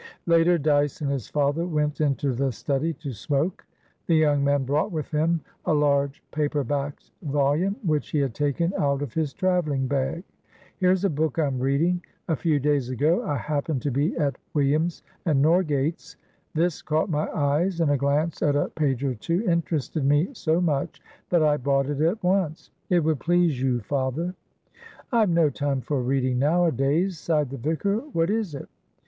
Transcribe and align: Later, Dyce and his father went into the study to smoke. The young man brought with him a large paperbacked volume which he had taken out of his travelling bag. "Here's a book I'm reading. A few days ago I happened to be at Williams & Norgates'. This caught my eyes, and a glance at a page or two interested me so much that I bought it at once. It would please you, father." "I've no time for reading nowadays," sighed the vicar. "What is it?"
Later, 0.25 0.57
Dyce 0.57 1.01
and 1.01 1.11
his 1.11 1.29
father 1.29 1.67
went 1.67 2.01
into 2.01 2.31
the 2.33 2.51
study 2.51 2.91
to 2.93 3.13
smoke. 3.13 3.67
The 4.07 4.15
young 4.15 4.43
man 4.43 4.63
brought 4.63 4.91
with 4.91 5.11
him 5.11 5.41
a 5.65 5.75
large 5.75 6.23
paperbacked 6.31 7.11
volume 7.21 7.75
which 7.83 8.09
he 8.09 8.17
had 8.17 8.33
taken 8.33 8.73
out 8.79 9.03
of 9.03 9.13
his 9.13 9.31
travelling 9.31 9.85
bag. 9.85 10.23
"Here's 10.77 11.05
a 11.05 11.09
book 11.11 11.37
I'm 11.37 11.59
reading. 11.59 12.01
A 12.27 12.35
few 12.35 12.59
days 12.59 12.89
ago 12.89 13.23
I 13.25 13.37
happened 13.37 13.83
to 13.83 13.91
be 13.91 14.17
at 14.17 14.39
Williams 14.55 15.03
& 15.17 15.25
Norgates'. 15.27 16.15
This 16.55 16.81
caught 16.81 17.11
my 17.11 17.29
eyes, 17.29 17.79
and 17.79 17.91
a 17.91 17.95
glance 17.97 18.41
at 18.41 18.55
a 18.55 18.69
page 18.69 19.03
or 19.03 19.13
two 19.13 19.47
interested 19.47 20.03
me 20.03 20.29
so 20.33 20.59
much 20.59 20.99
that 21.29 21.43
I 21.43 21.57
bought 21.57 21.85
it 21.87 22.01
at 22.01 22.23
once. 22.23 22.71
It 22.89 23.01
would 23.03 23.19
please 23.19 23.61
you, 23.61 23.81
father." 23.81 24.33
"I've 25.11 25.29
no 25.29 25.51
time 25.51 25.81
for 25.81 26.01
reading 26.01 26.39
nowadays," 26.39 27.19
sighed 27.19 27.51
the 27.51 27.57
vicar. 27.57 27.97
"What 27.97 28.31
is 28.31 28.55
it?" 28.55 28.67